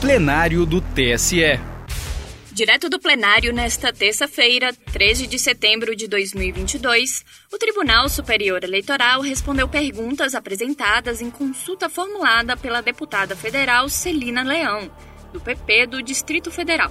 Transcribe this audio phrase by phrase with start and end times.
[0.00, 1.60] plenário do TSE.
[2.50, 9.68] Direto do plenário, nesta terça-feira, 13 de setembro de 2022, o Tribunal Superior Eleitoral respondeu
[9.68, 14.90] perguntas apresentadas em consulta formulada pela deputada federal Celina Leão,
[15.34, 16.90] do PP do Distrito Federal,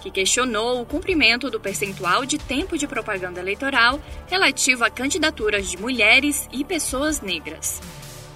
[0.00, 5.76] que questionou o cumprimento do percentual de tempo de propaganda eleitoral relativo a candidaturas de
[5.76, 7.82] mulheres e pessoas negras.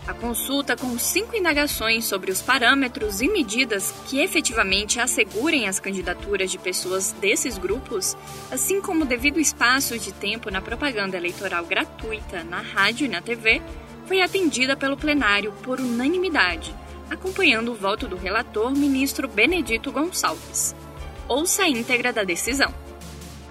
[0.07, 6.51] A consulta com cinco indagações sobre os parâmetros e medidas que efetivamente assegurem as candidaturas
[6.51, 8.17] de pessoas desses grupos,
[8.51, 13.21] assim como o devido espaço de tempo na propaganda eleitoral gratuita na rádio e na
[13.21, 13.63] TV,
[14.07, 16.75] foi atendida pelo plenário por unanimidade,
[17.09, 20.75] acompanhando o voto do relator, ministro Benedito Gonçalves.
[21.29, 22.75] Ouça a íntegra da decisão.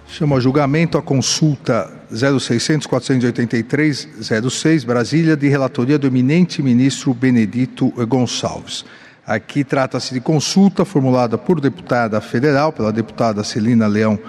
[0.08, 8.84] Chama a julgamento a consulta 0600-483-06, Brasília, de relatoria do eminente ministro Benedito Gonçalves.
[9.26, 14.20] Aqui trata-se de consulta formulada por deputada federal, pela deputada Celina Leão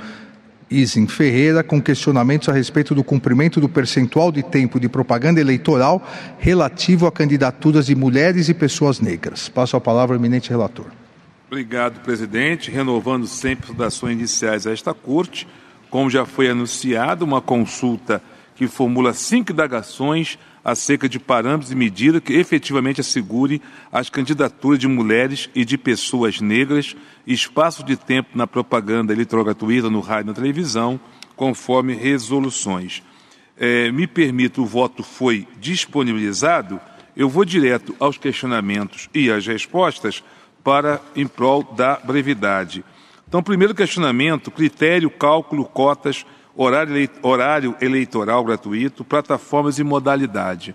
[0.70, 6.06] Isin Ferreira, com questionamentos a respeito do cumprimento do percentual de tempo de propaganda eleitoral
[6.38, 9.48] relativo a candidaturas de mulheres e pessoas negras.
[9.48, 10.86] Passo a palavra ao eminente relator.
[11.48, 12.70] Obrigado, presidente.
[12.70, 15.48] Renovando sempre saudações iniciais a esta corte
[15.90, 18.22] como já foi anunciado, uma consulta
[18.54, 23.60] que formula cinco indagações acerca de parâmetros e medidas que efetivamente assegure
[23.90, 26.94] as candidaturas de mulheres e de pessoas negras,
[27.26, 31.00] espaço de tempo na propaganda eleitoral gratuita no rádio e na televisão,
[31.34, 33.02] conforme resoluções.
[33.56, 36.80] É, me permito, o voto foi disponibilizado,
[37.16, 40.22] eu vou direto aos questionamentos e às respostas
[40.62, 42.84] para em prol da brevidade.
[43.30, 50.74] Então, primeiro questionamento: critério, cálculo, cotas, horário, eleitoral gratuito, plataformas e modalidade.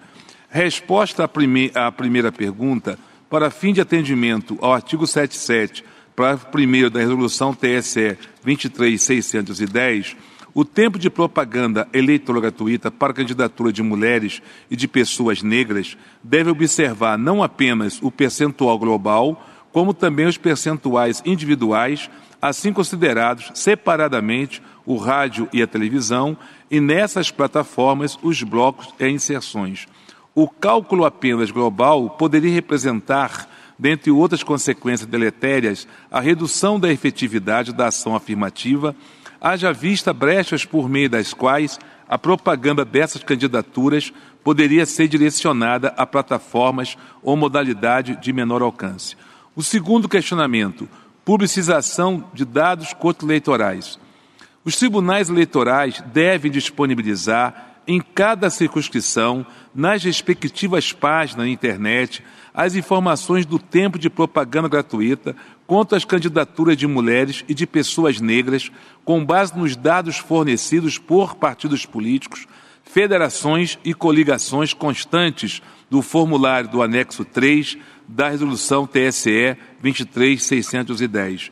[0.50, 2.98] Resposta à primeira pergunta:
[3.30, 5.84] para fim de atendimento ao artigo 77,
[6.16, 10.16] parágrafo 1 da Resolução TSE 23610,
[10.54, 14.42] o tempo de propaganda eleitoral gratuita para candidatura de mulheres
[14.72, 21.22] e de pessoas negras deve observar não apenas o percentual global, como também os percentuais
[21.26, 22.10] individuais
[22.48, 26.38] assim considerados separadamente o rádio e a televisão,
[26.70, 29.88] e nessas plataformas os blocos e inserções.
[30.36, 37.88] O cálculo apenas global poderia representar, dentre outras consequências deletérias, a redução da efetividade da
[37.88, 38.96] ação afirmativa,
[39.42, 44.14] haja vista brechas por meio das quais a propaganda dessas candidaturas
[44.44, 49.16] poderia ser direcionada a plataformas ou modalidade de menor alcance.
[49.56, 50.88] O segundo questionamento,
[51.26, 54.00] publicização de dados eleitorais.
[54.64, 63.46] Os tribunais eleitorais devem disponibilizar em cada circunscrição, nas respectivas páginas na internet, as informações
[63.46, 65.36] do tempo de propaganda gratuita
[65.68, 68.72] quanto às candidaturas de mulheres e de pessoas negras,
[69.04, 72.48] com base nos dados fornecidos por partidos políticos,
[72.84, 81.52] federações e coligações constantes do formulário do anexo 3 da resolução TSE 23610.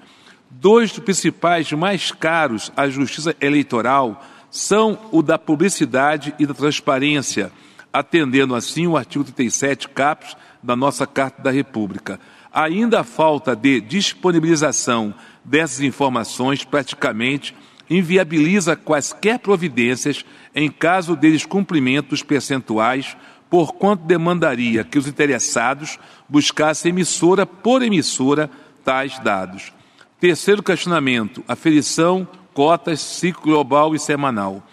[0.50, 7.52] Dois dos principais mais caros à justiça eleitoral são o da publicidade e da transparência,
[7.92, 12.20] atendendo assim o artigo 37 caput da nossa Carta da República.
[12.52, 17.56] Ainda a falta de disponibilização dessas informações praticamente
[17.90, 20.24] inviabiliza quaisquer providências
[20.56, 23.18] em caso de descumprimento dos percentuais
[23.54, 28.50] porquanto demandaria que os interessados buscassem emissora por emissora
[28.84, 29.72] tais dados.
[30.20, 34.68] Terceiro questionamento: aferição, cotas, ciclo global e semanal.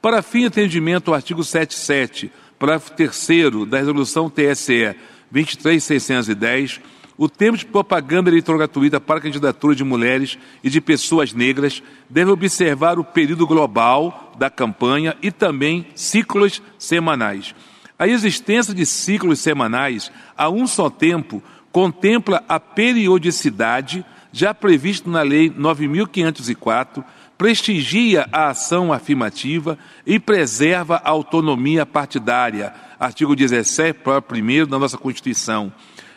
[0.00, 4.96] Para fim de atendimento ao artigo 77, parágrafo 3 da Resolução TSE
[5.30, 6.80] 23610,
[7.18, 12.30] o tempo de propaganda eleitoral gratuita para candidatura de mulheres e de pessoas negras deve
[12.30, 17.54] observar o período global da campanha e também ciclos semanais.
[18.02, 21.40] A existência de ciclos semanais a um só tempo
[21.70, 27.04] contempla a periodicidade já prevista na Lei 9504,
[27.38, 34.98] prestigia a ação afirmativa e preserva a autonomia partidária, artigo 17, próprio 1 da nossa
[34.98, 35.72] Constituição,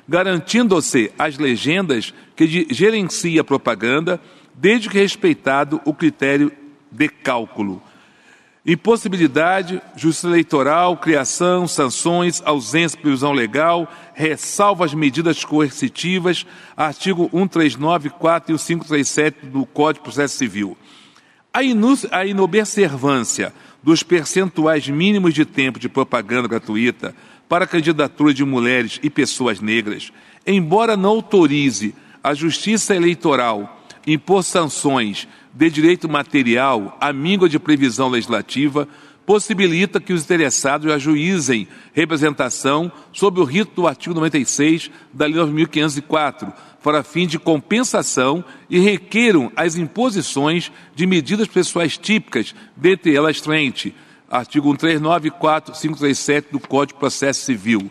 [0.10, 4.20] garantindo-se as legendas que gerencia a propaganda,
[4.56, 6.52] desde que respeitado o critério
[6.92, 7.80] de cálculo.
[8.66, 18.52] Impossibilidade, justiça eleitoral, criação, sanções, ausência de previsão legal, ressalva as medidas coercitivas, artigo 1394
[18.52, 20.76] e o 537 do Código de Processo Civil.
[21.54, 21.60] A,
[22.18, 23.54] a inobservância
[23.84, 27.16] dos percentuais mínimos de tempo de propaganda gratuita
[27.48, 30.12] para candidatura de mulheres e pessoas negras,
[30.46, 33.75] embora não autorize a Justiça Eleitoral
[34.06, 38.88] impor sanções de direito material à míngua de previsão legislativa
[39.26, 46.54] possibilita que os interessados ajuizem representação sob o rito do artigo 96 da Lei 9.504,
[46.84, 53.96] para fim de compensação e requeram as imposições de medidas pessoais típicas, dentre elas frente,
[54.30, 57.90] artigo 139 e 537 do Código de Processo Civil.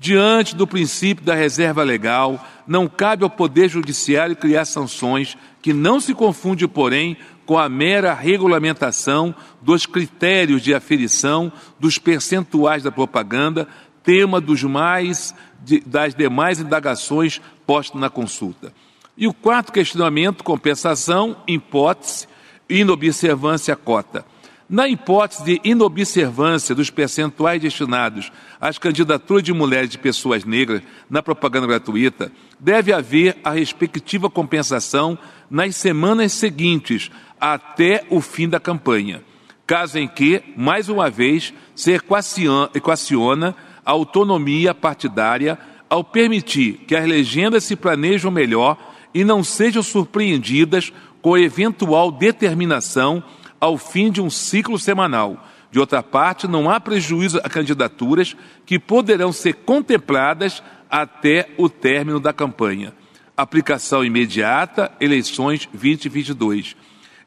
[0.00, 6.00] Diante do princípio da reserva legal, não cabe ao Poder Judiciário criar sanções que não
[6.00, 13.68] se confunde, porém, com a mera regulamentação dos critérios de aferição dos percentuais da propaganda,
[14.02, 18.72] tema dos mais de, das demais indagações postas na consulta.
[19.18, 22.26] E o quarto questionamento, compensação, hipótese,
[22.70, 24.24] inobservância cota.
[24.70, 28.30] Na hipótese de inobservância dos percentuais destinados
[28.60, 30.80] às candidaturas de mulheres e pessoas negras
[31.10, 32.30] na propaganda gratuita,
[32.60, 35.18] deve haver a respectiva compensação
[35.50, 39.24] nas semanas seguintes até o fim da campanha,
[39.66, 45.58] caso em que, mais uma vez, se equaciona a autonomia partidária
[45.88, 48.76] ao permitir que as legendas se planejam melhor
[49.12, 53.20] e não sejam surpreendidas com eventual determinação
[53.60, 55.46] ao fim de um ciclo semanal.
[55.70, 58.34] De outra parte, não há prejuízo a candidaturas
[58.66, 62.92] que poderão ser contempladas até o término da campanha.
[63.36, 66.74] Aplicação imediata, eleições 2022.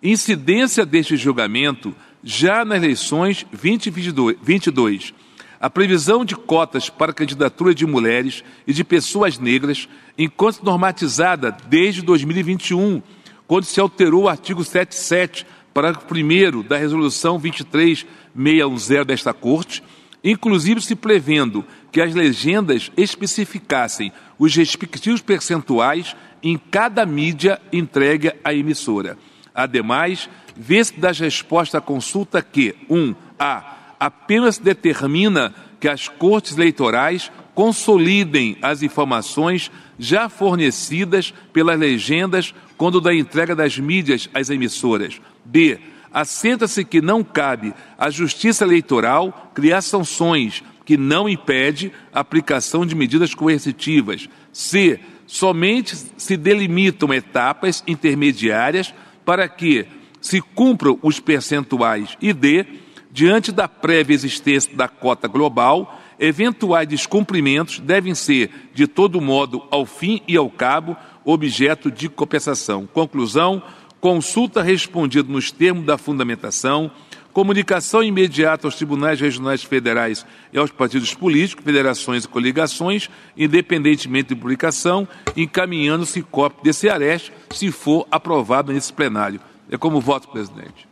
[0.02, 5.14] Incidência deste julgamento já nas eleições 2022.
[5.60, 9.88] A previsão de cotas para candidatura de mulheres e de pessoas negras
[10.18, 13.02] enquanto normatizada desde 2021,
[13.48, 19.84] quando se alterou o artigo 77 parágrafo 1 da Resolução 23610 desta Corte,
[20.24, 28.54] inclusive se prevendo que as legendas especificassem os respectivos percentuais em cada mídia entregue à
[28.54, 29.18] emissora.
[29.54, 32.96] Ademais, vê-se das respostas à consulta que 1.
[32.96, 33.78] Um, a.
[34.00, 43.14] Apenas determina que as cortes eleitorais consolidem as informações já fornecidas pelas legendas quando da
[43.14, 45.22] entrega das mídias às emissoras.
[45.46, 45.80] B.
[46.12, 52.96] Assenta-se que não cabe à Justiça Eleitoral criar sanções que não impede a aplicação de
[52.96, 54.28] medidas coercitivas.
[54.52, 55.00] C.
[55.26, 58.94] Somente se delimitam etapas intermediárias
[59.26, 59.88] para que
[60.22, 62.18] se cumpram os percentuais.
[62.22, 62.66] E D.
[63.12, 69.86] Diante da prévia existência da cota global, eventuais descumprimentos devem ser, de todo modo, ao
[69.86, 72.88] fim e ao cabo, objeto de compensação.
[72.88, 73.62] Conclusão:
[74.04, 76.92] consulta respondida nos termos da fundamentação,
[77.32, 84.36] comunicação imediata aos tribunais regionais federais e aos partidos políticos, federações e coligações, independentemente de
[84.36, 85.08] publicação,
[85.38, 89.40] encaminhando-se cópia desse areste, se for aprovado nesse plenário.
[89.72, 90.86] É como voto, presidente.